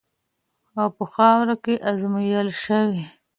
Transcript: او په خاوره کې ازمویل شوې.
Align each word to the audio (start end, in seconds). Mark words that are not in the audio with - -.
او 0.79 0.87
په 0.97 1.03
خاوره 1.13 1.55
کې 1.63 1.75
ازمویل 1.91 2.49
شوې. 2.63 3.03